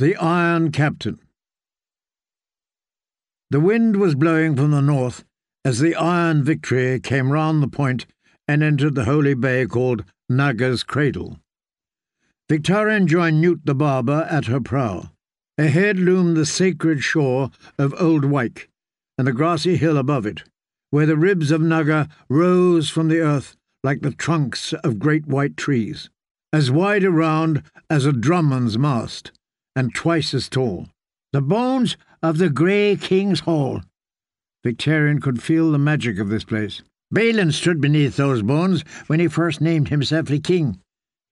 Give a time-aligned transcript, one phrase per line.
[0.00, 1.18] The Iron Captain.
[3.50, 5.24] The wind was blowing from the north
[5.64, 8.06] as the Iron Victory came round the point
[8.46, 11.40] and entered the holy bay called Naga's Cradle.
[12.48, 15.10] Victarion joined Nute the barber at her prow.
[15.58, 18.68] Ahead loomed the sacred shore of Old Wyke,
[19.18, 20.44] and the grassy hill above it,
[20.90, 25.56] where the ribs of Naga rose from the earth like the trunks of great white
[25.56, 26.08] trees,
[26.52, 29.32] as wide around as a dromond's mast
[29.78, 30.88] and twice as tall.
[31.32, 33.80] The bones of the Grey King's Hall.
[34.66, 36.82] Victarion could feel the magic of this place.
[37.14, 40.80] Balon stood beneath those bones when he first named himself a king,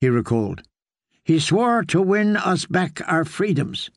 [0.00, 0.62] he recalled.
[1.24, 3.90] He swore to win us back our freedoms.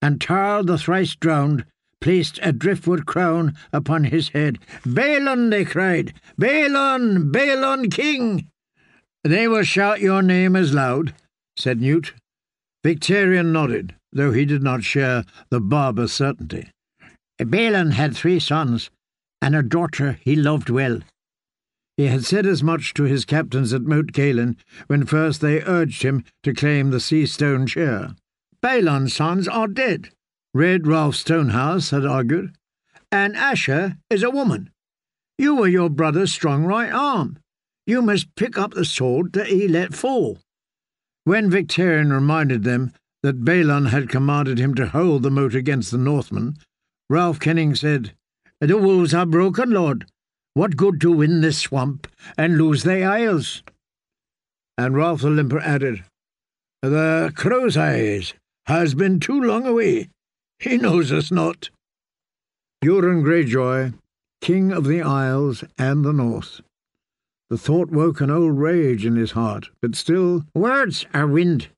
[0.00, 1.66] And Tarle the thrice drowned
[2.00, 4.58] placed a driftwood crown upon his head.
[4.86, 8.48] Balon, they cried, Balon, Balon King!
[9.22, 11.12] They will shout your name as loud,
[11.58, 12.14] said Nute,
[12.86, 16.70] Victarion nodded, though he did not share the barber's certainty.
[17.36, 18.90] Balon had three sons,
[19.42, 21.00] and a daughter he loved well.
[21.96, 26.04] He had said as much to his captains at Moat Cailin when first they urged
[26.04, 28.14] him to claim the sea stone chair.
[28.62, 30.10] Balon's sons are dead,
[30.54, 32.54] Red Ralph Stonehouse had argued,
[33.10, 34.70] and Asha is a woman.
[35.38, 37.40] You were your brother's strong right arm.
[37.84, 40.38] You must pick up the sword that he let fall.
[41.26, 42.92] When Victarion reminded them
[43.24, 46.56] that Balon had commanded him to hold the moat against the Northmen,
[47.10, 48.14] Ralph Kenning said,
[48.60, 50.06] The wolves are broken, lord.
[50.54, 52.06] What good to win this swamp
[52.38, 53.64] and lose the isles?
[54.78, 56.04] And Ralph the Limper added,
[56.82, 58.34] The crow's eyes
[58.66, 60.10] has been too long away.
[60.60, 61.70] He knows us not.
[62.84, 63.94] Euron Greyjoy,
[64.40, 66.60] King of the Isles and the North.
[67.48, 70.44] The thought woke an old rage in his heart, but still.
[70.54, 71.68] Words are wind,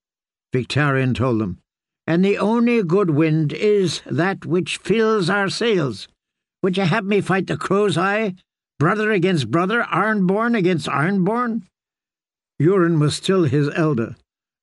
[0.55, 1.59] Victarion told them,
[2.07, 6.09] and the only good wind is that which fills our sails.
[6.63, 8.35] Would you have me fight the crow's eye?
[8.79, 11.63] Brother against brother, Ironborn against Ironborn?
[12.61, 14.17] Euron was still his elder,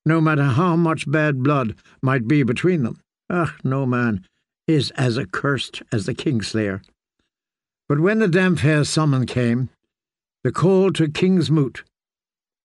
[0.05, 2.99] no matter how much bad blood might be between them.
[3.29, 4.25] Ah, no man
[4.67, 6.81] is as accursed as the Kingslayer.
[7.87, 9.69] But when the Damphair's summon came,
[10.45, 11.83] the call to King's Moot.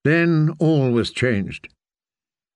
[0.04, 1.66] Then all was changed.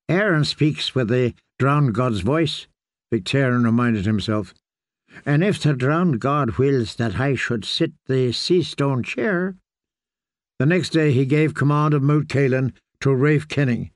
[0.06, 2.66] Aeron speaks with the drowned god's voice,
[3.10, 4.52] Victarion reminded himself.
[5.24, 9.56] And if the drowned god wills that I should sit the sea stone chair.
[10.58, 13.92] The next day he gave command of Moat Cailin to Rafe Kenning,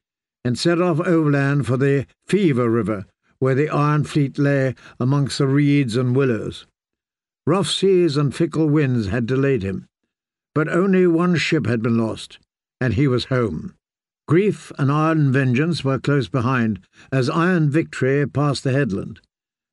[0.46, 3.04] and set off overland for the Fever River,
[3.38, 6.66] where the Iron Fleet lay amongst the reeds and willows.
[7.46, 9.88] Rough seas and fickle winds had delayed him.
[10.58, 12.40] But only one ship had been lost,
[12.80, 13.74] and he was home.
[14.26, 16.80] Grief and Iron Vengeance were close behind,
[17.12, 19.20] as Iron Victory passed the headland.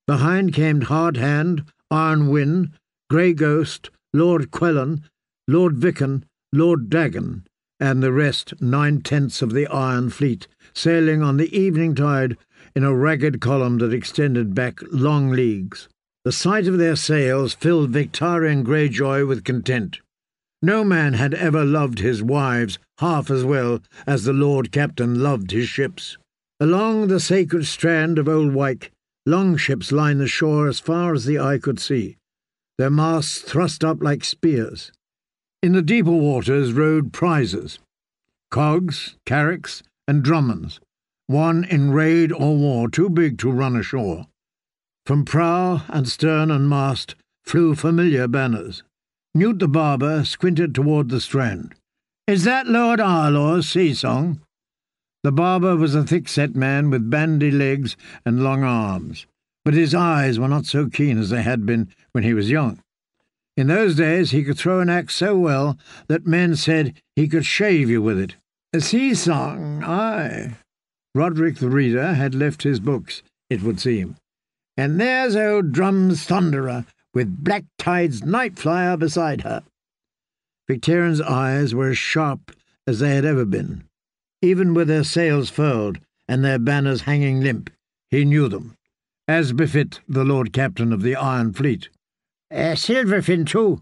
[0.05, 2.71] Behind came Hard Hand, Iron Wing,
[3.09, 5.01] Grey Ghost, Lord Quellon,
[5.47, 6.23] Lord Vickon,
[6.53, 7.47] Lord Dagon,
[7.79, 12.37] and the rest nine tenths of the Iron Fleet, sailing on the evening tide
[12.75, 15.89] in a ragged column that extended back long leagues.
[16.25, 20.01] The sight of their sails filled Victarion Greyjoy with content.
[20.65, 25.51] No man had ever loved his wives half as well as the Lord Captain loved
[25.51, 26.17] his ships.
[26.59, 28.89] Along the sacred strand of Old Wyke,
[29.27, 32.17] long ships lined the shore as far as the eye could see,
[32.79, 34.91] their masts thrust up like spears.
[35.61, 37.77] In the deeper waters rode prizes,
[38.49, 40.79] cogs, carracks, and dromonds,
[41.27, 44.25] one in raid or war too big to run ashore.
[45.05, 48.81] From prow and stern and mast flew familiar banners.
[49.37, 51.75] Nute the barber squinted toward the strand.
[52.25, 54.39] Is that Lord Harlaw's sea song?
[55.23, 59.27] The barber was a thick-set man with bandy legs and long arms,
[59.65, 62.79] but his eyes were not so keen as they had been when he was young.
[63.57, 67.45] In those days he could throw an axe so well that men said he could
[67.45, 68.35] shave you with it.
[68.71, 70.55] A sea song, aye.
[71.13, 74.15] Roderick the Reader had left his books, it would seem.
[74.77, 76.85] And there's old Drumm's Thunderer
[77.15, 79.63] with Black Tide's night flyer beside her.
[80.67, 82.51] Victarion's eyes were as sharp
[82.85, 83.85] as they had ever been.
[84.41, 87.71] Even with their sails furled and their banners hanging limp,
[88.11, 88.75] he knew them,
[89.27, 91.89] as befit the Lord Captain of the Iron Fleet.
[92.51, 93.81] Uh, Silverfin, too.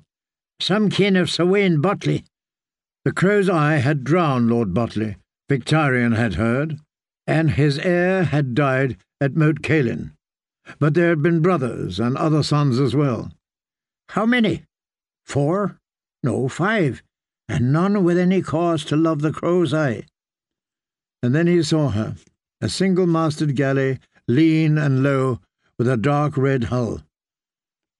[0.61, 2.23] Some kin of Sawane Botley.
[3.03, 5.17] The crow's eye had drowned Lord Botley,
[5.49, 6.79] Victarion had heard,
[7.27, 10.12] and his heir had died at Moat Cailin.
[10.79, 13.31] But there had been brothers and other sons as well.
[14.09, 14.63] How many?
[15.25, 15.79] Four?
[16.21, 17.03] No, five,
[17.49, 20.03] and none with any cause to love the crow's eye.
[21.21, 22.15] And then he saw her,
[22.61, 25.39] a single-masted galley lean and low,
[25.77, 27.01] with a dark red hull.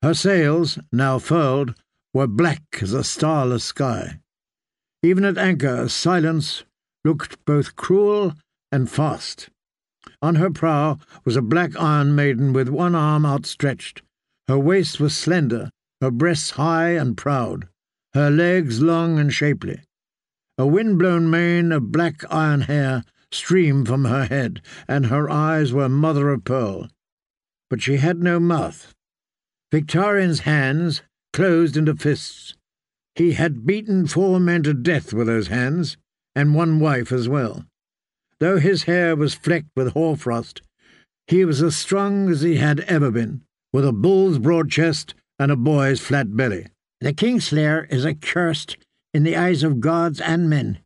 [0.02, 1.76] Her sails, now furled,
[2.14, 4.20] were black as a starless sky.
[5.02, 6.64] Even at anchor, silence
[7.04, 8.34] looked both cruel
[8.72, 9.50] and fast.
[10.24, 14.02] On her prow was a black iron maiden with one arm outstretched.
[14.48, 17.68] Her waist was slender, her breasts high and proud,
[18.14, 19.82] her legs long and shapely.
[20.58, 23.04] A wind-blown mane of black iron hair
[23.34, 26.88] streamed from her head, and her eyes were mother of pearl.
[27.70, 28.94] But she had no mouth.
[29.74, 31.02] Victarion's hands
[31.34, 32.56] closed into fists.
[33.16, 35.98] He had beaten four men to death with those hands,
[36.34, 37.66] and one wife as well.
[38.40, 40.62] Though his hair was flecked with hoarfrost,
[41.28, 43.42] he was as strong as he had ever been,
[43.72, 46.68] with a bull's broad chest and a boy's flat belly.
[47.02, 48.78] The Kingslayer is accursed
[49.14, 50.80] in the eyes of gods and men.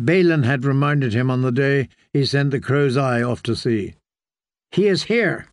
[0.00, 3.94] Balon had reminded him on the day he sent the crow's eye off to sea.
[4.70, 5.48] He is here,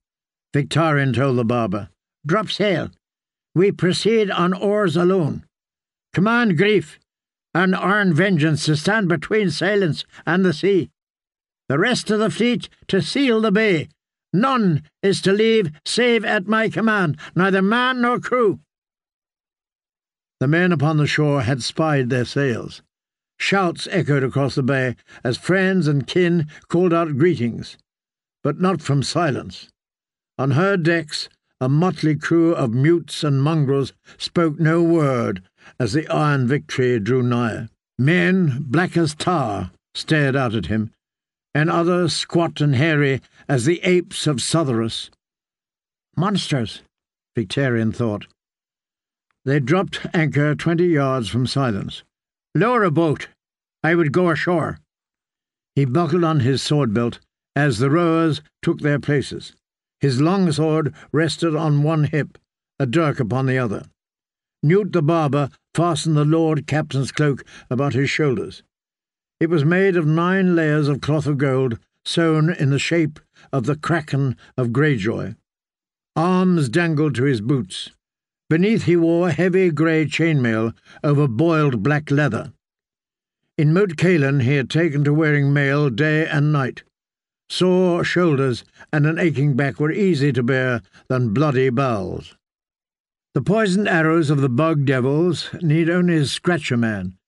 [0.55, 1.89] Victarion told the barber.
[2.25, 2.89] Drop sail.
[3.53, 5.45] We proceed on oars alone.
[6.13, 6.99] Command Grief
[7.53, 10.89] and Iron Vengeance to stand between silence and the sea.
[11.69, 13.89] The rest of the fleet to seal the bay.
[14.33, 18.59] None is to leave save at my command, neither man nor crew.
[20.39, 22.81] The men upon the shore had spied their sails.
[23.37, 27.77] Shouts echoed across the bay as friends and kin called out greetings,
[28.43, 29.69] but not from silence.
[30.39, 31.29] On her decks,
[31.61, 35.43] a motley crew of mutes and mongrels spoke no word
[35.79, 37.67] as the iron victory drew nigh.
[37.97, 40.91] Men, black as tar, stared out at him,
[41.53, 45.09] and others squat and hairy as the apes of Sothoros.
[46.15, 46.81] Monsters,
[47.37, 48.27] Victarion thought.
[49.45, 52.03] They dropped anchor twenty yards from silence.
[52.53, 53.29] Lower a boat.
[53.83, 54.79] I would go ashore.
[55.75, 57.19] He buckled on his sword belt
[57.55, 59.53] as the rowers took their places.
[60.01, 62.37] His long sword rested on one hip,
[62.79, 63.85] a dirk upon the other.
[64.61, 68.61] Nute the barber fastened the Lord Captain's cloak about his shoulders.
[69.39, 73.19] It was made of nine layers of cloth of gold, sewn in the shape
[73.53, 75.35] of the kraken of Greyjoy.
[76.15, 77.91] Arms dangled to his boots.
[78.49, 82.51] Beneath he wore heavy grey chainmail over boiled black leather.
[83.57, 86.83] In Moat Cailin he had taken to wearing mail day and night.
[87.49, 92.35] Sore shoulders and an aching back were easier to bear than bloody bowels.
[93.35, 97.18] The poisoned arrows of the bog devils need only scratch a man,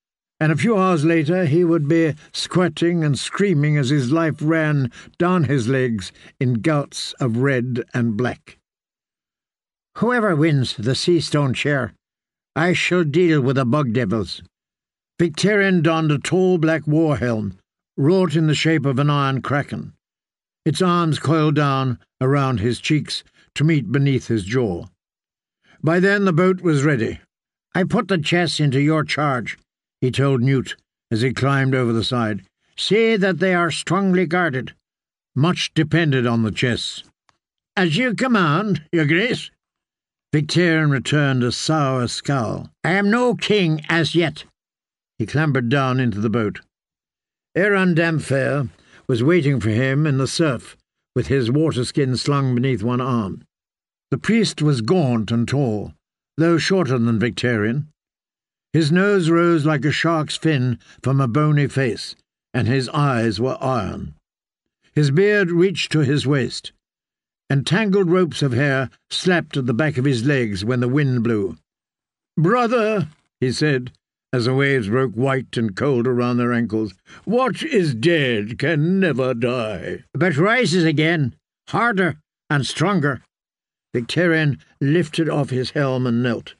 [0.42, 4.92] and a few hours later he would be squirting and screaming as his life ran
[5.20, 8.58] down his legs in gouts of red and black.
[10.00, 11.94] Whoever wins the sea stone chair,
[12.56, 14.42] I shall deal with the bog devils.
[15.22, 17.60] Victarion donned a tall black war helm,
[17.96, 19.94] wrought in the shape of an iron kraken.
[20.66, 23.24] Its arms coiled down around his cheeks
[23.54, 24.88] to meet beneath his jaw.
[25.84, 27.20] By then the boat was ready.
[27.76, 29.60] I put the chess into your charge,
[30.02, 30.76] he told Nute
[31.12, 32.42] as he climbed over the side.
[32.76, 34.74] See that they are strongly guarded.
[35.36, 37.04] Much depended on the chests.
[37.78, 39.50] As you command, Your Grace,
[40.34, 42.70] Victarion returned a sour scowl.
[42.84, 44.46] I am no king as yet.
[45.20, 46.62] He clambered down into the boat.
[47.56, 48.70] Aeron Damphair
[49.08, 50.78] was waiting for him in the surf,
[51.16, 53.44] with his water skin slung beneath one arm.
[54.10, 55.94] The priest was gaunt and tall,
[56.38, 57.88] though shorter than Victarion.
[58.74, 62.16] His nose rose like a shark's fin from a bony face,
[62.54, 64.16] and his eyes were iron.
[64.94, 66.72] His beard reached to his waist
[67.52, 71.22] and tangled ropes of hair slapped at the back of his legs when the wind
[71.22, 71.58] blew.
[72.38, 73.10] Brother,
[73.42, 73.92] he said,
[74.32, 76.94] as the waves broke white and cold around their ankles,
[77.26, 80.06] what is dead can never die.
[80.14, 81.36] But rises again,
[81.68, 83.22] harder and stronger.
[83.94, 86.56] Victarion lifted off his helm and knelt.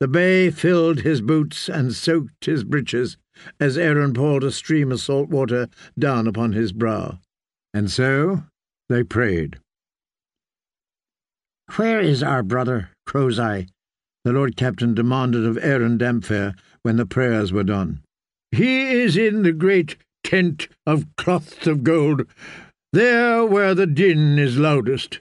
[0.00, 3.16] The bay filled his boots and soaked his breeches
[3.60, 7.18] as Aeron poured a stream of salt water down upon his brow.
[7.74, 8.44] And so
[8.88, 9.60] they prayed.
[11.76, 13.66] Where is our brother, Crow's Eye?
[14.24, 18.02] the Lord Captain demanded of Aeron Damphair when the prayers were done.
[18.52, 22.26] He is in the great tent of cloths of gold,
[22.92, 25.20] there where the din is loudest.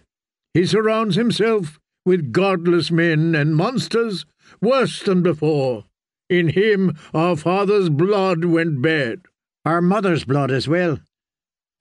[0.53, 4.25] He surrounds himself with godless men and monsters
[4.61, 5.85] worse than before.
[6.29, 9.21] In him our father's blood went bad.
[9.65, 10.99] Our mother's blood as well.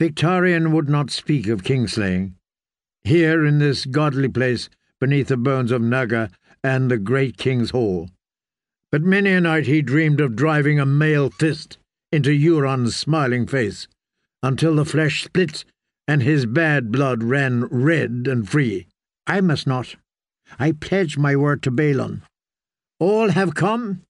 [0.00, 2.34] Victarion would not speak of kingslaying.
[3.02, 4.68] Here in this godly place,
[5.00, 6.30] beneath the bones of Naga
[6.62, 8.08] and the great king's hall.
[8.90, 11.78] But many a night he dreamed of driving a mail fist
[12.10, 13.86] into Euron's smiling face,
[14.42, 15.64] until the flesh split
[16.06, 18.86] and his bad blood ran red and free.
[19.26, 19.96] I must not.
[20.58, 22.22] I pledge my word to Balon.
[23.00, 24.02] All have come?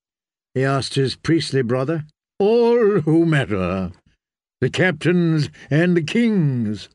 [0.54, 2.04] he asked his priestly brother.
[2.38, 3.92] All who matter.
[4.60, 6.88] The captains and the kings.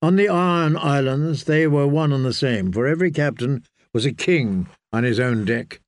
[0.00, 4.12] On the Iron Islands they were one and the same, for every captain was a
[4.12, 5.80] king on his own deck,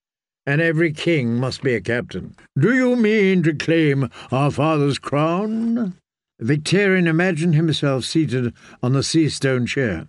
[0.46, 2.37] and every king must be a captain.
[2.58, 5.94] Do you mean to claim our father's crown?
[6.42, 10.06] Victarion imagined himself seated on the sea stone chair.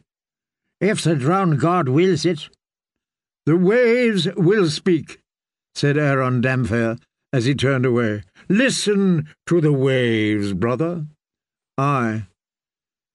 [0.81, 2.49] If the drowned god wills it.
[3.45, 5.19] The waves will speak,
[5.75, 6.97] said Aeron Damphair
[7.33, 8.23] as he turned away.
[8.49, 11.05] Listen to the waves, brother.
[11.77, 12.27] Aye.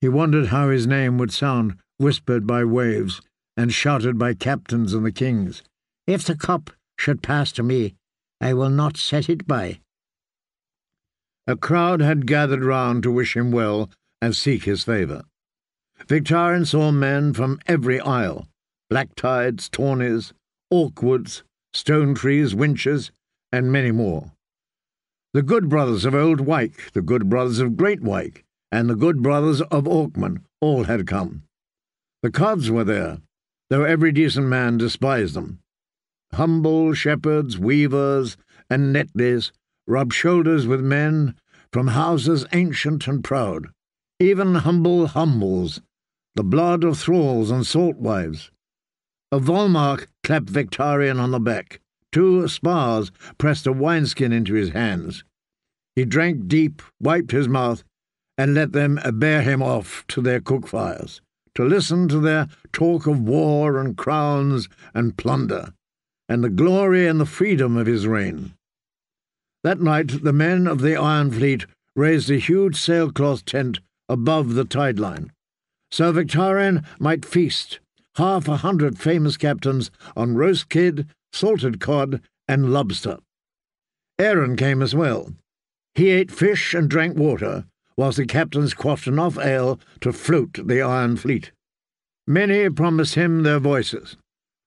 [0.00, 3.20] He wondered how his name would sound, whispered by waves,
[3.56, 5.62] and shouted by captains and the kings.
[6.06, 7.94] If the cup should pass to me,
[8.40, 9.80] I will not set it by.
[11.46, 13.90] A crowd had gathered round to wish him well
[14.20, 15.24] and seek his favour.
[16.06, 18.46] Victarion saw men from every isle
[18.90, 20.32] black tides, Tawneys,
[20.72, 23.10] Orkwoods, stone trees, Wynches,
[23.52, 24.32] and many more.
[25.32, 29.22] The good brothers of Old Wyke, the good brothers of Great Wyke, and the good
[29.22, 31.42] brothers of Orkmont all had come.
[32.22, 33.18] The Codds were there,
[33.68, 35.60] though every decent man despised them.
[36.34, 38.36] Humble shepherds, weavers,
[38.68, 39.52] and netleys
[39.86, 41.34] rub shoulders with men
[41.72, 43.68] from houses ancient and proud,
[44.18, 45.80] even humble humbles,
[46.34, 48.50] the blood of thralls and salt wives.
[49.32, 51.80] Of Volmark clapped Victarion on the back.
[52.12, 55.24] Two Sparrs pressed a wineskin into his hands.
[55.94, 57.84] He drank deep, wiped his mouth,
[58.38, 61.20] and let them bear him off to their cook fires,
[61.54, 65.72] to listen to their talk of war and crowns and plunder,
[66.28, 68.54] and the glory and the freedom of his reign.
[69.62, 74.64] That night the men of the Iron Fleet raised a huge sailcloth tent above the
[74.64, 75.32] tide line,
[75.90, 77.80] so Victarion might feast,
[78.16, 83.18] half a hundred famous captains, on roast kid, salted cod, and lobster.
[84.18, 85.32] Aeron came as well.
[85.94, 87.64] He ate fish and drank water,
[87.96, 91.52] whilst the captains quaffed enough ale to float the Iron Fleet.
[92.26, 94.16] Many promised him their voices.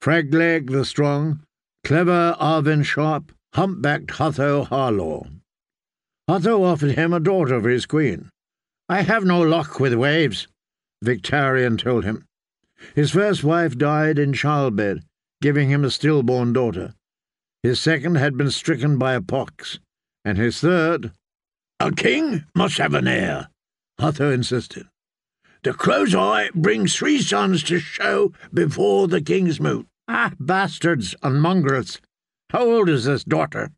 [0.02, 1.42] Fralegg the Strong,
[1.84, 5.28] clever Alvyn Sharp, humpbacked Hotho Harlaw.
[6.30, 8.30] Hotho offered him a daughter for his queen.
[8.90, 10.48] I have no luck with waves,
[11.04, 12.26] Victarion told him.
[12.96, 15.04] His first wife died in childbed,
[15.42, 16.94] giving him a stillborn daughter.
[17.62, 19.80] His second had been stricken by a pox,
[20.26, 21.12] and his third.
[21.80, 23.48] A king must have an heir,
[24.00, 24.88] Hotho insisted.
[25.64, 29.88] The crow's eye brings three sons to show before the king's moot.
[30.08, 32.02] Ah, bastards and mongrels,
[32.50, 33.72] how old is this daughter?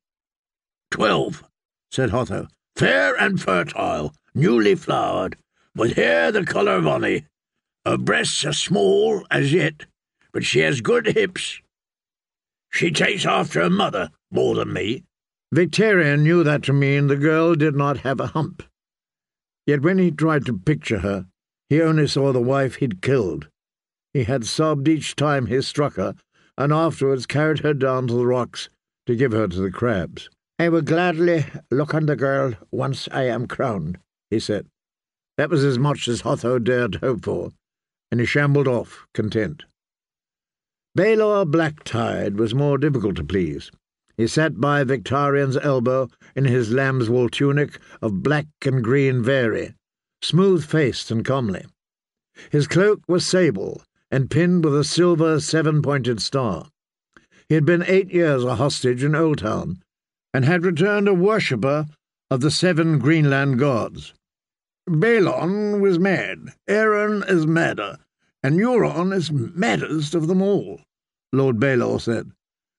[0.92, 1.44] Twelve,
[1.92, 2.48] said Hotho.
[2.76, 5.38] Fair and fertile, newly flowered,
[5.76, 7.26] with hair the colour of honey.
[7.86, 9.86] Her breasts are small as yet,
[10.34, 11.62] but she has good hips.
[12.72, 15.04] She takes after her mother more than me.
[15.54, 18.64] Victarion knew that to mean the girl did not have a hump.
[19.68, 21.28] Yet when he tried to picture her,
[21.70, 23.50] he only saw the wife he'd killed.
[24.14, 26.16] He had sobbed each time he struck her,
[26.58, 28.70] and afterwards carried her down to the rocks
[29.06, 30.30] to give her to the crabs.
[30.58, 34.00] I will gladly look on the girl once I am crowned,
[34.30, 34.68] he said.
[35.38, 37.52] That was as much as Hotho dared hope for,
[38.16, 39.66] and he shambled off, content.
[40.98, 43.72] Baelor Blacktyde was more difficult to please.
[44.16, 49.74] He sat by Victarion's elbow in his lamb's wool tunic of black and green vary,
[50.22, 51.66] smooth-faced and comely.
[52.52, 56.70] His cloak was sable, and pinned with a silver seven-pointed star.
[57.50, 59.82] He had been eight years a hostage in Oldtown,
[60.34, 61.88] and had returned a worshipper
[62.32, 64.14] of the seven Greenland gods.
[64.88, 67.98] Balon was mad, Aeron is madder,
[68.46, 70.80] and is maddest of them all,
[71.34, 72.32] Lord Baelor said.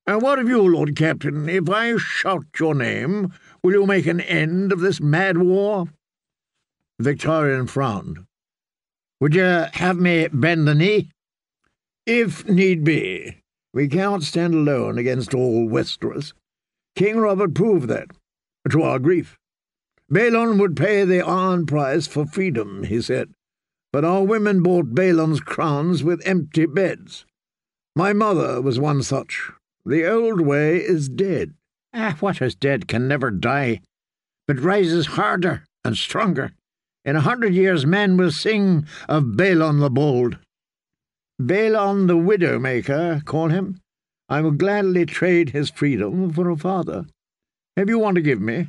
[0.07, 1.49] And what of you, Lord Captain?
[1.49, 3.33] If I shout your name,
[3.63, 5.87] will you make an end of this mad war?
[7.03, 8.27] Victarion frowned.
[9.21, 11.11] Would you have me bend the knee?
[12.07, 13.39] If need be.
[13.75, 16.33] We cannot stand alone against all Westeros.
[16.95, 18.09] King Robert proved that,
[18.71, 19.37] to our grief.
[20.11, 23.35] Balon would pay the iron price for freedom, he said,
[23.97, 27.25] but our women bought Balon's crowns with empty beds.
[27.95, 29.51] My mother was one such.
[29.87, 31.55] The old way is dead.
[31.95, 33.81] Ah, what is dead can never die,
[34.47, 36.53] but rises harder and stronger.
[37.07, 40.37] In a hundred years men will sing of Balon the Bold.
[41.41, 43.81] Balon the Widowmaker, call him.
[44.29, 47.07] I will gladly trade his freedom for a father.
[47.79, 48.69] Have you one to give me?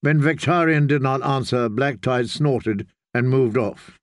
[0.00, 3.98] When Victarion did not answer, Black Blacktyde snorted and moved off.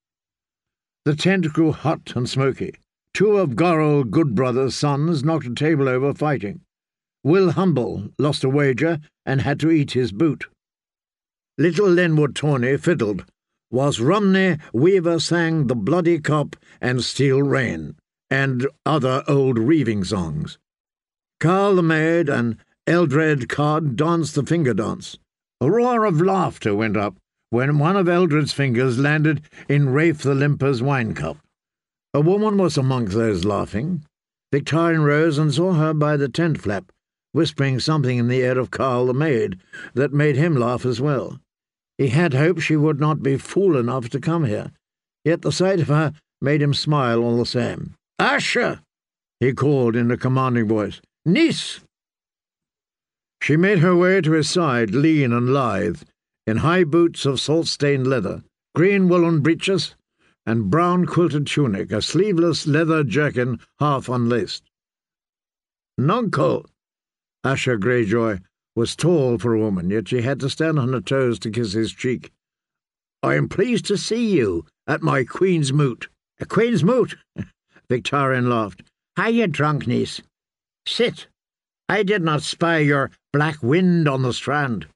[1.06, 2.76] The tent grew hot and smoky.
[3.14, 6.62] Two of Gorold Goodbrother's sons knocked a table over fighting.
[7.24, 10.46] Will Humble lost a wager and had to eat his boot.
[11.58, 13.26] Little Lenwood Tawney fiddled,
[13.72, 17.96] whilst Romney Weaver sang The Bloody Cup and Steel Rain,
[18.30, 20.58] and other old reeving songs.
[21.42, 25.18] Qarl the Maid and Eldred Codd danced the finger dance.
[25.62, 27.18] A roar of laughter went up
[27.50, 31.38] when one of Eldred's fingers landed in Rafe the Limper's wine cup.
[32.14, 34.04] A woman was amongst those laughing.
[34.54, 36.92] Victarion rose and saw her by the tent flap,
[37.32, 39.60] whispering something in the ear of Qarl the maid
[39.94, 41.40] that made him laugh as well.
[41.98, 44.72] He had hoped she would not be fool enough to come here,
[45.24, 47.96] yet the sight of her made him smile all the same.
[48.20, 48.82] Asha!
[49.40, 51.02] he called in a commanding voice.
[51.26, 51.82] Niece!
[53.42, 56.02] She made her way to his side, lean and lithe,
[56.50, 59.96] in high boots of salt-stained leather, green woolen breeches,
[60.48, 64.64] and brown quilted tunic, a sleeveless leather jerkin half unlaced.
[65.98, 66.66] Nuncle!
[67.46, 68.42] Asha Greyjoy
[68.76, 71.74] was tall for a woman, yet she had to stand on her toes to kiss
[71.74, 72.32] his cheek.
[73.22, 76.10] I am pleased to see you at my Queen's Moot.
[76.40, 77.16] A Queen's Moot?
[77.90, 78.82] Victarion laughed.
[79.18, 80.22] You drunk, niece?
[80.88, 81.28] Sit.
[81.88, 84.88] I did not spy your black wind on the strand.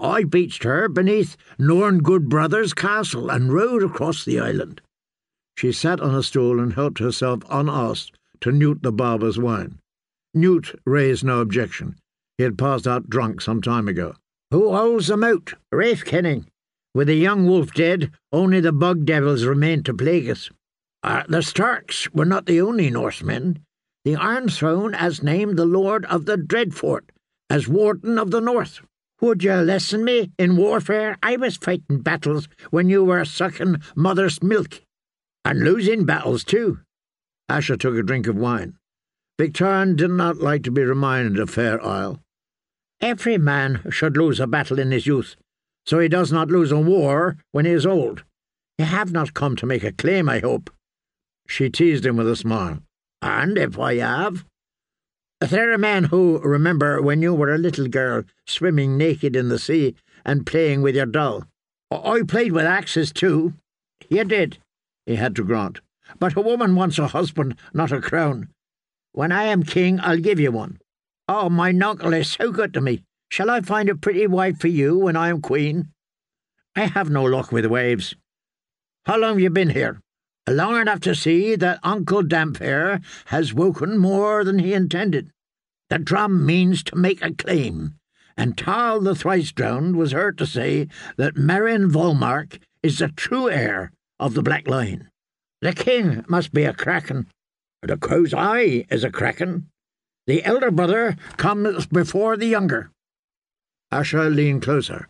[0.00, 4.80] I beached her beneath Norne Goodbrother's castle and rowed across the island.
[5.56, 9.78] She sat on a stool and helped herself unasked to Nute the barber's wine.
[10.32, 11.96] Newt raised no objection.
[12.36, 14.14] He had passed out drunk some time ago.
[14.50, 15.54] Who holds the moat?
[15.72, 16.46] Rafe Kenning.
[16.94, 20.50] With the young wolf dead, only the bog devils remain to plague us.
[21.02, 23.58] Uh, the Starks were not the only Northmen.
[24.04, 27.10] The Iron Throne has named the Lord of the Dreadfort
[27.50, 28.80] as Warden of the North.
[29.20, 31.18] Would you lesson me in warfare?
[31.22, 34.82] I was fighting battles when you were sucking mother's milk.
[35.44, 36.80] And losing battles, too.
[37.50, 38.76] Asha took a drink of wine.
[39.40, 42.20] Victarion did not like to be reminded of Fair Isle.
[43.00, 45.36] Every man should lose a battle in his youth,
[45.86, 48.24] so he does not lose a war when he is old.
[48.78, 50.70] You have not come to make a claim, I hope.
[51.48, 52.80] She teased him with a smile.
[53.22, 54.44] And if I have,
[55.40, 59.58] there are men who remember when you were a little girl swimming naked in the
[59.58, 61.44] sea and playing with your doll.
[61.90, 63.54] I played with axes too.
[64.08, 64.58] You did,
[65.06, 65.80] he had to grant.
[66.18, 68.48] But a woman wants a husband, not a crown.
[69.12, 70.80] When I am king, I'll give you one.
[71.28, 73.04] Oh, my uncle is so good to me.
[73.30, 75.88] Shall I find a pretty wife for you when I am queen?
[76.74, 78.14] I have no luck with waves.
[79.06, 80.00] How long have you been here?
[80.50, 85.30] Long enough to see that Uncle Damphair has woken more than he intended.
[85.90, 87.96] The Drumm means to make a claim,
[88.34, 93.50] and Tarle the thrice drowned was heard to say that Maron Volmark is the true
[93.50, 95.10] heir of the Black Line.
[95.60, 97.26] The king must be a kraken.
[97.82, 99.68] The crow's eye is a kraken.
[100.26, 102.90] The elder brother comes before the younger.
[103.92, 105.08] Asha leaned closer.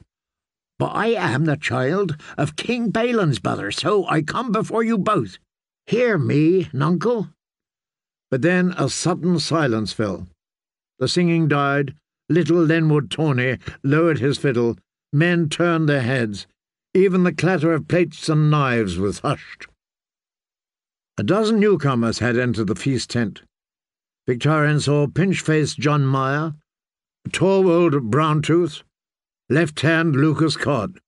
[0.78, 5.38] But I am the child of King Balon's brother, so I come before you both.
[5.86, 7.30] Hear me, nuncle.
[8.30, 10.28] But then a sudden silence fell.
[10.98, 11.94] The singing died.
[12.28, 14.76] Little Lenwood Tawney lowered his fiddle.
[15.12, 16.46] Men turned their heads.
[16.94, 19.66] Even the clatter of plates and knives was hushed.
[21.16, 23.42] A dozen newcomers had entered the feast tent.
[24.28, 26.54] Victarion saw pinch-faced Jon Myre,
[27.32, 28.82] tall old Browntooth,
[29.48, 31.00] left hand Lucas Codd.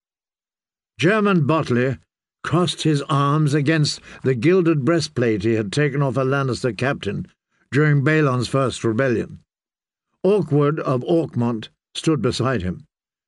[0.98, 1.98] Germund Botley
[2.42, 7.26] crossed his arms against the gilded breastplate he had taken off a Lannister captain
[7.70, 9.40] during Balon's first rebellion.
[10.24, 12.86] Orkwood of Orkmont stood beside him.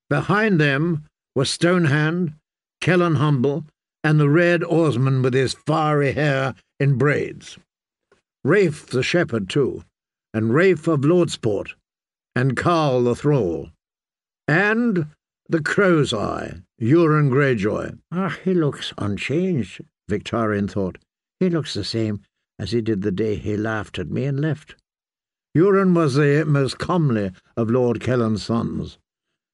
[0.08, 2.34] Behind them were Stonehand,
[2.82, 3.66] Quellon Humble,
[4.04, 7.58] and the red oarsman with his fiery hair in braids.
[8.44, 9.84] Rafe the shepherd, too,
[10.34, 11.74] and Rafe of Lordsport,
[12.34, 13.70] and Qarl the thrall.
[14.48, 15.06] And
[15.48, 17.98] the crow's eye, Euron Greyjoy.
[18.10, 20.98] Ah, he looks unchanged, Victarion thought.
[21.38, 22.20] He looks the same
[22.58, 24.76] as he did the day he laughed at me and left.
[25.56, 28.98] Euron was the most comely of Lord Quellon's sons,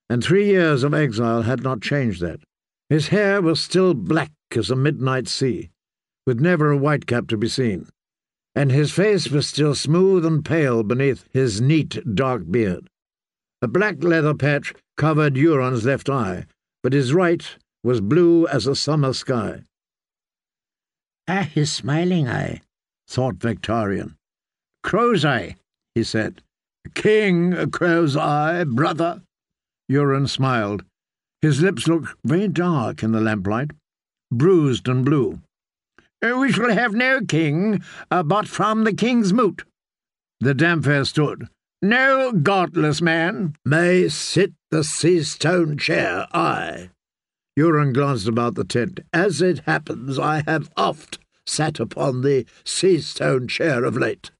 [0.08, 2.40] and three years of exile had not changed that.
[2.88, 5.70] His hair was still black as a midnight sea,
[6.26, 7.88] with never a whitecap to be seen,
[8.54, 12.88] and his face was still smooth and pale beneath his neat dark beard.
[13.60, 16.46] A black leather patch covered Euron's left eye,
[16.82, 17.44] but his right
[17.82, 19.62] was blue as a summer sky.
[21.26, 22.60] Ah, his smiling eye,
[23.08, 24.14] thought Victarion.
[24.82, 25.56] Crow's eye,
[25.94, 26.42] he said.
[26.94, 29.22] King Crow's eye, brother.
[29.90, 30.84] Euron smiled.
[31.42, 33.72] His lips looked very dark in the lamplight,
[34.30, 35.40] bruised and blue.
[36.22, 39.64] We shall have no king uh, but from the king's moot.
[40.40, 41.48] The Damphair stood.
[41.80, 46.90] No godless man may sit the sea stone chair, I.
[47.56, 48.98] Euron glanced about the tent.
[49.12, 54.32] As it happens, I have oft sat upon the sea stone chair of late.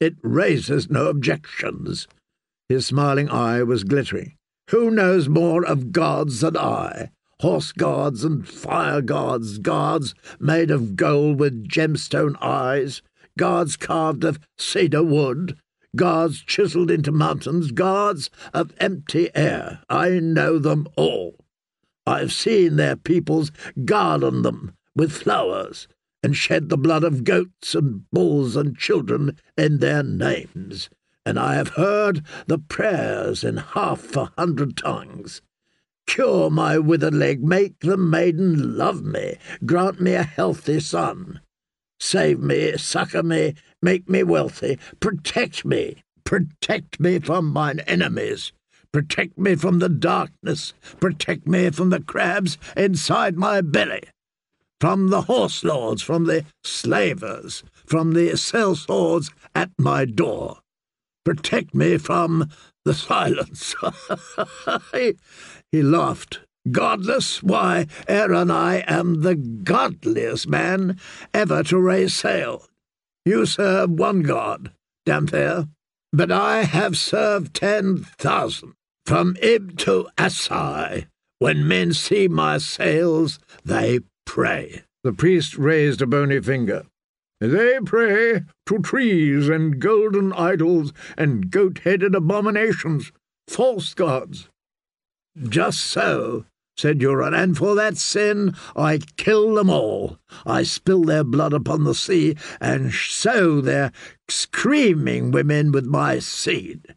[0.00, 2.08] It raises no objections.
[2.70, 4.36] His smiling eye was glittering.
[4.70, 7.10] Who knows more of gods than I?
[7.40, 13.02] Horse gods and fire gods, gods made of gold with gemstone eyes,
[13.38, 15.58] gods carved of cedar wood,
[15.96, 19.80] gods chiselled into mountains, gods of empty air.
[19.88, 21.44] I know them all.
[22.06, 23.52] I've seen their peoples
[23.84, 25.88] garland them with flowers,
[26.22, 30.90] and shed the blood of goats and bulls and children in their names,
[31.24, 35.42] and I have heard the prayers in half a hundred tongues.
[36.06, 41.40] Cure my withered leg, make the maiden love me, grant me a healthy son.
[42.00, 48.52] Save me, succour me, make me wealthy, protect me, protect me from mine enemies,
[48.92, 54.02] protect me from the darkness, protect me from the crabs inside my belly,
[54.80, 60.58] from the horse lords, from the slavers, from the cell swords at my door.
[61.24, 62.48] Protect me from
[62.84, 63.74] the silence.
[64.92, 65.14] he,
[65.72, 67.42] he laughed Godless?
[67.42, 70.98] Why, Aeron, I am the godliest man
[71.32, 72.66] ever to raise sail.
[73.28, 74.72] You serve one god,
[75.06, 75.68] Damphair,
[76.14, 78.72] but I have served ten thousand,
[79.04, 81.08] from Ib to Asshai.
[81.38, 84.84] When men see my sails, they pray.
[85.04, 86.86] The priest raised a bony finger.
[87.38, 93.12] They pray to trees and golden idols and goat-headed abominations,
[93.46, 94.48] false gods.
[95.36, 96.46] Just so,
[96.78, 100.18] said Euron, and for that sin I kill them all.
[100.46, 103.90] I spill their blood upon the sea, and sow their
[104.28, 106.94] screaming women with my seed.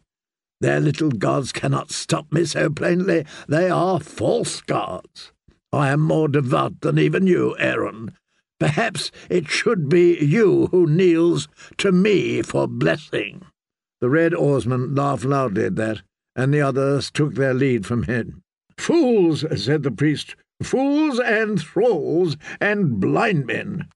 [0.60, 3.26] Their little gods cannot stop me so plainly.
[3.48, 5.32] They are false gods.
[5.72, 8.12] I am more devout than even you, Aeron.
[8.60, 13.44] Perhaps it should be you who kneels to me for blessing.
[14.00, 16.02] The red oarsman laughed loudly at that,
[16.36, 18.42] and the others took their lead from him.
[18.82, 23.86] Fools, said the priest, fools and thralls and blind men.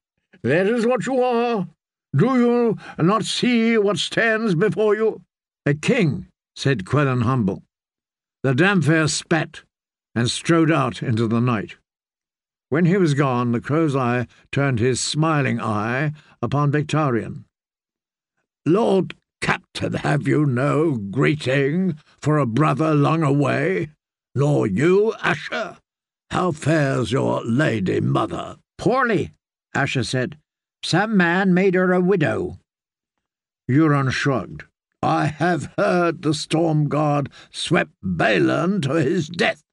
[0.43, 1.67] That is what you are.
[2.15, 5.23] Do you not see what stands before you?
[5.65, 7.63] A king, said Quellon humble.
[8.43, 9.63] The Damphair spat
[10.15, 11.75] and strode out into the night.
[12.69, 17.43] When he was gone, the crow's eye turned his smiling eye upon Victarion.
[18.65, 23.89] Lord Captain, have you no greeting for a brother long away?
[24.37, 25.79] Nor you, Asha?
[26.29, 28.57] How fares your lady mother?
[28.77, 29.33] Poorly,
[29.75, 30.37] Asha said.
[30.83, 32.59] Some man made her a widow.
[33.67, 34.65] Euron shrugged.
[35.01, 39.63] I have heard the storm god swept Balon to his death.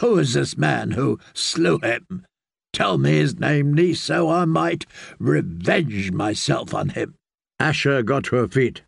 [0.00, 2.26] Who is this man who slew him?
[2.72, 4.86] Tell me his name, niece, so I might
[5.18, 7.14] revenge myself on him.
[7.60, 8.80] Asha got to her feet.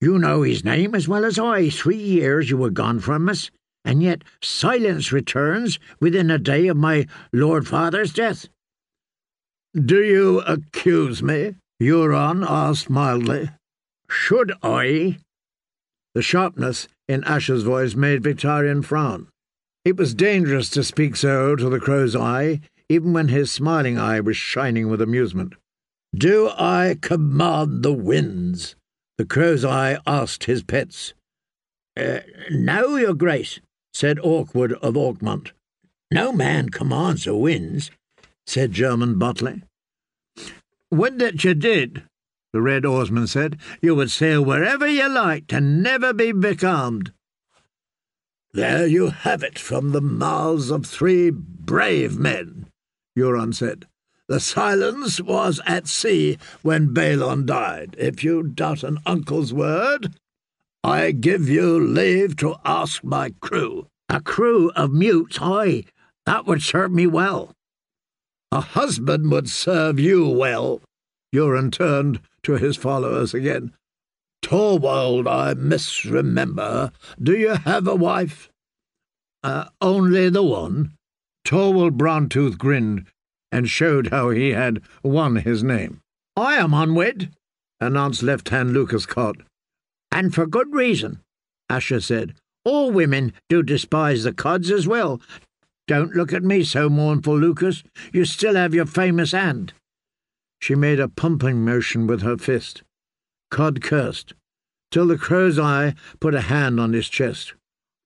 [0.00, 1.68] You know his name as well as I.
[1.68, 3.50] Three years you were gone from us
[3.84, 8.48] and yet silence returns within a day of my lord father's death.
[9.74, 11.54] Do you accuse me?
[11.80, 13.50] Euron asked mildly.
[14.08, 15.18] Should I?
[16.14, 19.28] The sharpness in Asha's voice made Victarion frown.
[19.84, 24.20] It was dangerous to speak so to the crow's eye, even when his smiling eye
[24.20, 25.54] was shining with amusement.
[26.14, 28.74] Do I command the winds?
[29.16, 31.14] The crow's eye asked his pets.
[31.96, 33.60] Uh, no, your grace,
[33.92, 35.52] said Orkwood of Orkmont.
[36.10, 37.90] No man commands the winds,
[38.46, 39.62] said Germund Botley.
[40.90, 42.02] Would that you did,
[42.52, 43.58] the red oarsman said.
[43.80, 47.12] You would sail wherever you liked and never be becalmed.
[48.52, 52.66] There you have it from the mouths of three brave men,
[53.16, 53.86] Euron said.
[54.26, 57.94] The silence was at sea when Balon died.
[57.98, 60.14] If you doubt an uncle's word,
[60.82, 63.86] I give you leave to ask my crew.
[64.08, 65.84] A crew of mutes, aye,
[66.26, 67.52] that would serve me well.
[68.50, 70.80] A husband would serve you well.
[71.34, 73.72] Euron turned to his followers again.
[74.42, 76.90] Torwold, I misremember.
[77.22, 78.50] Do you have a wife?
[79.42, 80.94] Uh, only the one.
[81.44, 83.06] Torwold Browntooth grinned
[83.52, 86.00] and showed how he had won his name.
[86.36, 87.30] I am unwed,
[87.80, 89.44] announced Left Hand Lucas Codd.
[90.12, 91.20] And for good reason,
[91.70, 92.34] Asha said.
[92.64, 95.20] All women do despise the Codds as well.
[95.86, 97.82] Don't look at me so mournful, Lucas.
[98.12, 99.72] You still have your famous hand.
[100.60, 102.82] She made a pumping motion with her fist.
[103.50, 104.34] Codd cursed,
[104.90, 107.54] till the crow's eye put a hand on his chest.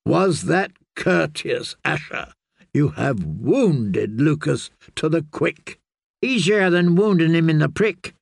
[0.07, 2.33] Was that courteous, Asha?
[2.73, 5.79] You have wounded Lucas to the quick.
[6.23, 8.15] Easier than wounding him in the prick.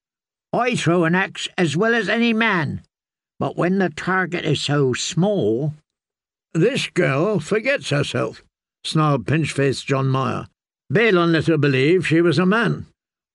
[0.53, 2.83] I throw an axe as well as any man,
[3.43, 5.75] but when the target is so small.
[6.55, 8.41] This girl forgets herself,
[8.85, 10.47] snarled pinch faced Jon Myre.
[10.93, 12.87] Balon let her believe she was a man.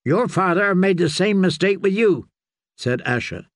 [0.05, 2.29] Your father made the same mistake with you,
[2.77, 3.47] said Asha.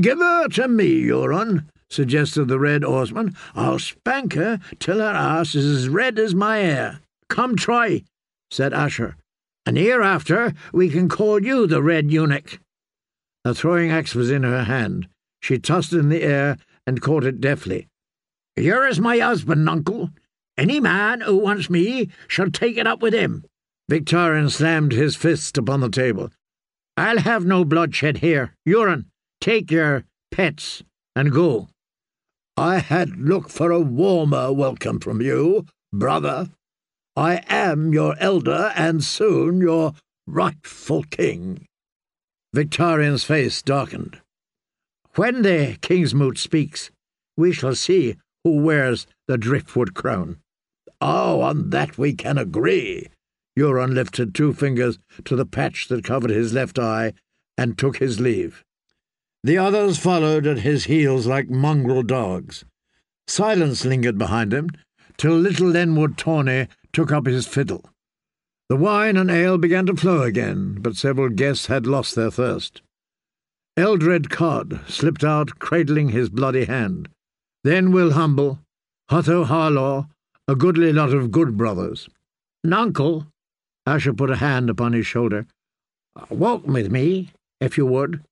[0.00, 3.34] Give her to me, Euron, suggested the Red oarsman.
[3.56, 7.00] I'll spank her till her ass is as red as my hair.
[7.28, 8.04] Come try,
[8.52, 9.16] said Asha,
[9.66, 12.60] and hereafter we can call you the Red Eunuch.
[13.44, 15.08] A throwing axe was in her hand.
[15.46, 16.56] She tossed it in the air
[16.88, 17.86] and caught it deftly.
[18.56, 20.10] You're as my husband, uncle.
[20.58, 23.44] Any man who wants me shall take it up with him.
[23.88, 26.30] Victarion slammed his fist upon the table.
[26.96, 28.56] I'll have no bloodshed here.
[28.68, 29.04] Euron,
[29.40, 30.82] take your pets
[31.14, 31.68] and go.
[32.56, 36.50] I had looked for a warmer welcome from you, brother.
[37.14, 39.92] I am your elder and soon your
[40.26, 41.68] rightful king.
[42.52, 44.20] Victarion's face darkened.
[45.16, 46.90] When the king's Kingsmoot speaks,
[47.38, 50.40] we shall see who wears the driftwood crown.
[51.00, 53.08] Oh, on that we can agree.
[53.58, 57.14] Euron lifted two fingers to the patch that covered his left eye
[57.56, 58.62] and took his leave.
[59.42, 62.66] The others followed at his heels like mongrel dogs.
[63.26, 64.68] Silence lingered behind him,
[65.16, 67.88] till little Lenwood Tawney took up his fiddle.
[68.68, 72.82] The wine and ale began to flow again, but several guests had lost their thirst.
[73.76, 77.08] Eldred Codd slipped out, cradling his bloody hand.
[77.62, 78.60] Then Will Humble,
[79.10, 80.08] Hotho Harlaw,
[80.48, 82.08] a goodly lot of good brothers.
[82.64, 83.26] Nuncle,
[83.86, 85.46] Asha put a hand upon his shoulder.
[86.30, 88.22] Walk with me, if you would.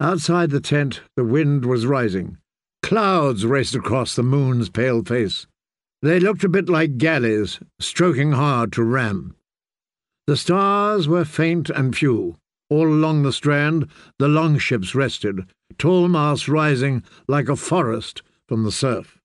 [0.00, 2.36] Outside the tent, the wind was rising.
[2.82, 5.46] Clouds raced across the moon's pale face.
[6.02, 9.34] They looked a bit like galleys, stroking hard to ram.
[10.26, 12.36] The stars were faint and few.
[12.68, 15.46] All along the strand, the longships rested,
[15.78, 19.18] tall masts rising like a forest from the surf.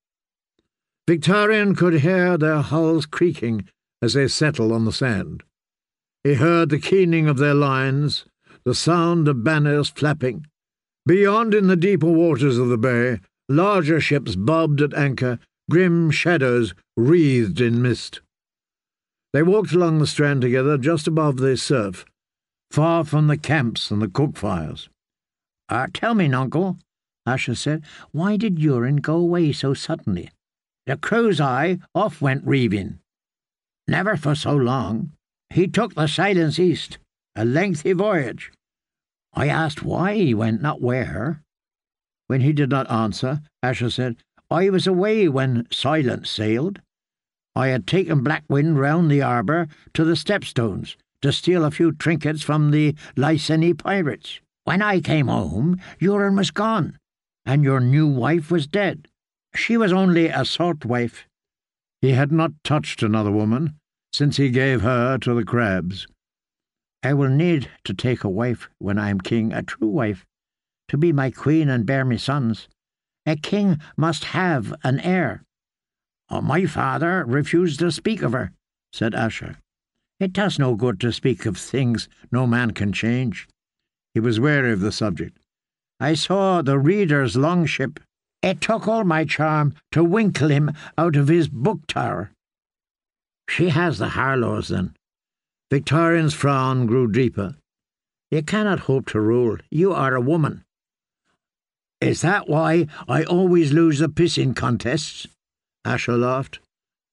[1.10, 3.67] Victarion could hear their hulls creaking
[4.01, 5.43] as they settled on the sand.
[6.23, 8.25] He heard the keening of their lines,
[8.63, 10.45] the sound of banners flapping.
[11.08, 16.75] Beyond, in the deeper waters of the bay, larger ships bobbed at anchor, grim shadows
[16.95, 18.21] wreathed in mist.
[19.34, 22.06] They walked along the strand together just above the surf,
[22.71, 24.89] far from the camps and the cook fires.
[25.67, 26.77] Uh, tell me, Nuncle,
[27.27, 30.29] Asha said, why did Euron go away so suddenly?
[30.86, 32.99] The crow's eye off went Reevin.
[33.88, 35.12] Never for so long.
[35.49, 36.97] He took the Silence East,
[37.36, 38.51] a lengthy voyage.
[39.34, 41.43] I asked why he went, not where.
[42.27, 44.17] When he did not answer, Asha said,
[44.49, 46.81] I was away when Silence sailed.
[47.53, 52.41] I had taken Blackwind round the arbour to the Stepstones to steal a few trinkets
[52.41, 54.39] from the Lyseni pirates.
[54.63, 56.97] When I came home, Euron was gone,
[57.45, 59.07] and your new wife was dead.
[59.55, 61.25] She was only a salt wife.
[62.01, 63.75] He had not touched another woman
[64.13, 66.07] since he gave her to the crabs.
[67.03, 70.25] I will need to take a wife when I am king, a true wife,
[70.89, 72.67] to be my queen and bear me sons.
[73.25, 75.43] A king must have an heir.
[76.29, 78.51] Oh, my father refused to speak of her,
[78.93, 79.57] said Asha.
[80.21, 83.47] It does no good to speak of things no man can change.
[84.13, 85.36] He was wary of the subject.
[85.99, 87.99] I saw the reader's longship.
[88.43, 92.29] It took all my charm to winkle him out of his book tower.
[93.49, 94.93] She has the Harlaws, then.
[95.71, 97.55] Victarion's frown grew deeper.
[98.29, 99.57] You cannot hope to rule.
[99.71, 100.63] You are a woman.
[101.99, 105.25] Is that why I always lose the pissing contests?
[105.84, 106.60] Asha laughed.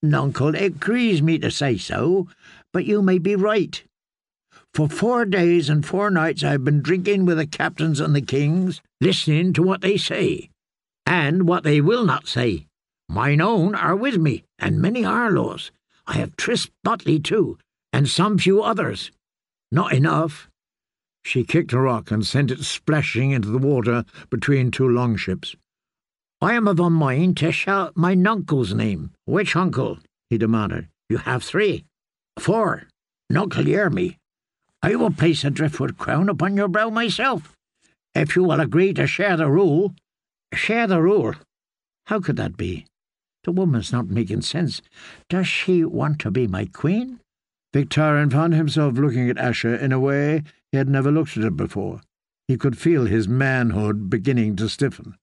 [0.02, 2.28] Nuncle, it grieves me to say so,
[2.72, 3.83] but you may be right.
[4.74, 8.81] For four days and four nights I've been drinking with the captains and the kings,
[9.00, 10.50] listening to what they say,
[11.07, 12.66] and what they will not say.
[13.09, 15.70] Mine own are with me, and many Harlaws.
[16.07, 17.59] I have Tris Botley too,
[17.92, 19.11] and some few others.
[19.72, 20.48] Not enough.
[21.24, 25.57] She kicked a rock and sent it splashing into the water between two longships.
[26.40, 29.11] I am of a mind to shout my nuncle's name.
[29.24, 29.98] Which uncle?
[30.31, 30.88] he demanded.
[31.09, 31.85] You have three.
[32.38, 32.85] Four.
[33.29, 34.18] Nuncle, hear me.
[34.83, 37.57] I will place a driftwood crown upon your brow myself,
[38.14, 39.94] if you will agree to share the rule.
[40.55, 41.35] Share the rule?
[42.07, 42.87] How could that be?
[43.44, 44.81] The woman's not making sense.
[45.29, 47.20] Does she want to be my queen?
[47.74, 51.51] Victarion found himself looking at Asha in a way He had never looked at her
[51.51, 52.01] before.
[52.46, 55.16] He could feel his manhood beginning to stiffen.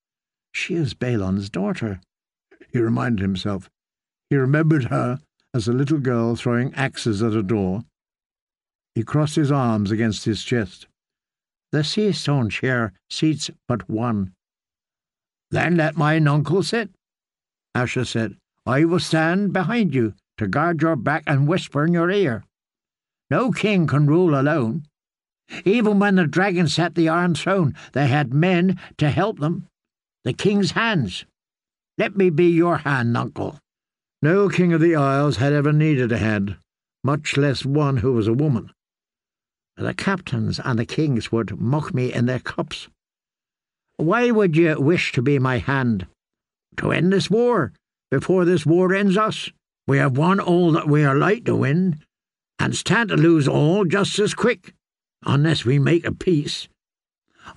[0.54, 2.02] She is Balon's daughter,
[2.72, 3.70] he reminded himself.
[4.30, 5.20] He remembered her
[5.56, 7.82] as a little girl throwing axes at a door.
[8.94, 10.88] He crossed his arms against his chest.
[11.72, 14.34] The sea stone chair seats but one.
[15.52, 16.90] Then let mine uncle sit,
[17.74, 18.36] Asha said.
[18.66, 22.44] I will stand behind you to guard your back and whisper in your ear.
[23.30, 24.84] No king can rule alone.
[25.64, 29.68] Even when the dragon sat the Iron Throne, they had men to help them.
[30.26, 31.26] The king's hands.
[31.98, 33.58] Let me be your hand, uncle.
[34.26, 36.58] No king of the Isles had ever needed a hand,
[37.04, 38.72] much less one who was a woman.
[39.78, 42.88] The captains and the kings would mock me in their cups.
[43.98, 46.08] Why would you wish to be my hand?
[46.78, 47.72] To end this war,
[48.10, 49.52] before this war ends us.
[49.86, 52.00] We have won all that we are like to win,
[52.58, 54.74] and stand to lose all just as quick,
[55.24, 56.68] unless we make a peace.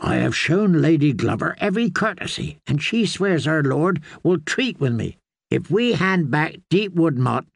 [0.00, 4.92] I have shown Lady Glover every courtesy, and she swears our lord will treat with
[4.92, 5.16] me
[5.50, 7.46] if we hand back Deepwood Motte,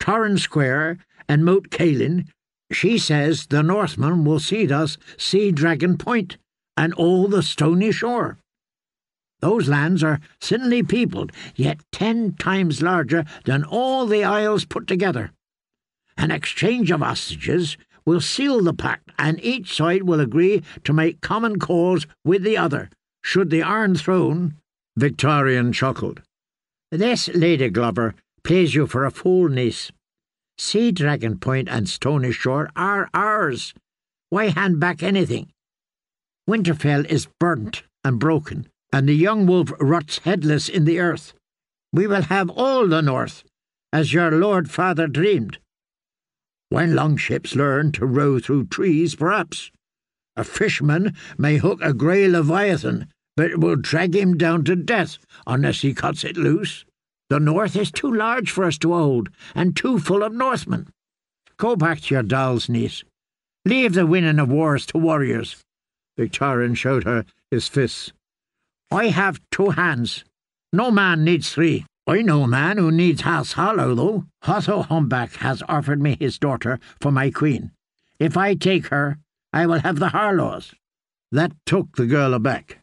[0.00, 0.98] Torrhen Square,
[1.28, 2.28] and Moat Cailin.
[2.72, 6.36] She says the Northmen will cede us Sea Dragon Point
[6.76, 8.38] and all the stony shore.
[9.40, 15.32] Those lands are thinly peopled, yet ten times larger than all the isles put together.
[16.16, 21.20] An exchange of hostages will seal the pact, and each side will agree to make
[21.20, 22.90] common cause with the other,
[23.22, 24.56] should the Iron Throne.
[24.98, 26.22] Victarion chuckled.
[26.90, 29.92] This, Lady Glover, plays you for a fool, niece.
[30.56, 33.74] Sea Dragon Point and Stony Shore are ours.
[34.30, 35.50] Why hand back anything?
[36.48, 41.34] Winterfell is burnt and broken, and the young wolf rots headless in the earth.
[41.92, 43.44] We will have all the north,
[43.92, 45.58] as your lord father dreamed.
[46.70, 49.70] When longships learn to row through trees, perhaps.
[50.36, 55.16] A fisherman may hook a grey leviathan, but it will drag him down to death
[55.46, 56.84] unless he cuts it loose.
[57.30, 60.88] The north is too large for us to hold, and too full of Northmen.
[61.56, 63.04] Go back to your dolls, niece.
[63.64, 65.62] Leave the winning of wars to warriors.
[66.18, 68.12] Victarion showed her his fists.
[68.90, 70.24] I have two hands.
[70.72, 71.86] No man needs three.
[72.08, 74.24] I know a man who needs House Harlaw, though.
[74.42, 77.70] Hotho Humpback has offered me his daughter for my queen.
[78.18, 79.18] If I take her,
[79.52, 80.74] I will have the Harlaws.
[81.30, 82.80] That took the girl aback.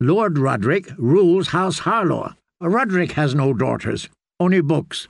[0.00, 2.36] Lord Roderick rules House Harlaw.
[2.60, 4.08] Roderick has no daughters,
[4.38, 5.08] only books.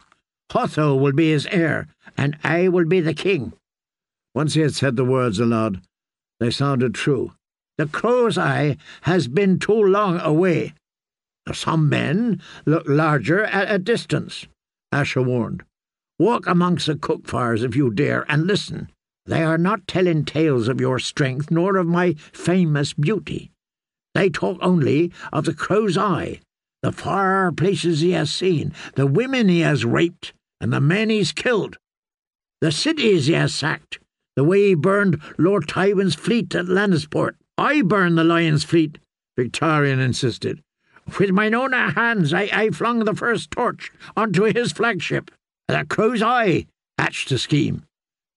[0.51, 3.53] Hotho will be his heir, and I will be the king.
[4.35, 5.83] Once he had said the words aloud,
[6.41, 7.33] they sounded true.
[7.77, 10.73] The crow's eye has been too long away.
[11.53, 14.47] Some men look larger at a distance,
[14.93, 15.65] Asha warned.
[16.19, 18.91] Walk amongst the cook fires if you dare, and listen.
[19.27, 23.51] They are not telling tales of your strength nor of my famous beauty.
[24.15, 26.41] They talk only of the crow's eye,
[26.83, 31.33] the far places he has seen, the women he has raped, and the men he's
[31.33, 31.79] killed,
[32.61, 34.01] the cities he has sacked,
[34.35, 37.35] the way he burned Lord Tywin's fleet at Lannisport.
[37.57, 38.99] I burned the Lion's fleet,
[39.39, 40.63] Victarion insisted.
[41.19, 45.31] With mine own hands I, I flung the first torch onto his flagship.
[45.69, 46.67] The crow's eye
[46.99, 47.85] hatched a scheme.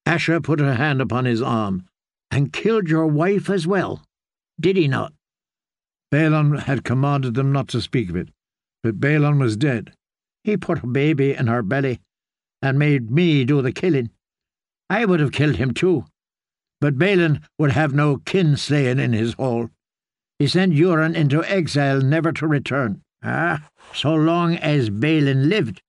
[0.08, 1.86] Asha put her hand upon his arm.
[2.30, 4.04] And killed your wife as well,
[4.58, 5.12] did he not?
[6.12, 8.30] Balon had commanded them not to speak of it,
[8.84, 9.94] but Balon was dead.
[10.44, 12.02] He put a baby in her belly,
[12.62, 14.10] and made me do the killing.
[14.90, 16.06] I would have killed him too,
[16.82, 19.70] but Balon would have no kin slaying in his hall.
[20.38, 23.02] He sent Euron into exile never to return.
[23.24, 25.82] Ah, so long as Balon lived.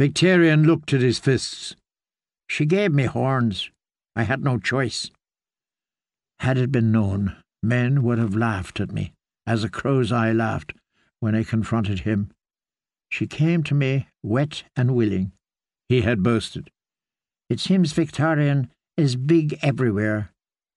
[0.00, 1.76] Victarion looked at his fists.
[2.48, 3.70] She gave me horns.
[4.16, 5.10] I had no choice.
[6.40, 9.12] Had it been known, men would have laughed at me,
[9.50, 10.72] as a crow's eye laughed
[11.18, 12.30] when I confronted him.
[13.08, 15.32] She came to me wet and willing.
[15.88, 16.70] He had boasted.
[17.48, 20.30] It seems Victarion is big everywhere,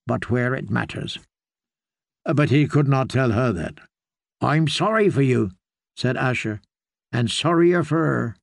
[0.07, 1.19] but where it matters.
[2.26, 3.76] Uh, but he could not tell her that.
[4.41, 5.51] I'm sorry for you,
[5.95, 6.59] said Asha,
[7.11, 8.36] and sorrier for her.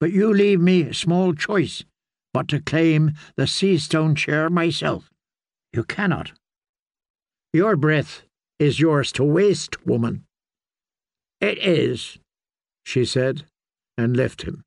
[0.00, 1.84] But you leave me small choice
[2.32, 5.10] but to claim the sea stone chair myself.
[5.74, 6.32] You cannot.
[7.52, 8.22] Your breath
[8.58, 10.24] is yours to waste, woman.
[11.40, 12.18] It is,
[12.84, 13.44] she said,
[13.96, 14.64] and left him.